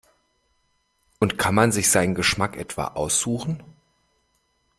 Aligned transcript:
Und 1.19 1.37
kann 1.37 1.53
man 1.53 1.71
sich 1.71 1.91
seinen 1.91 2.15
Geschmack 2.15 2.57
etwa 2.57 2.85
aussuchen? 2.87 3.61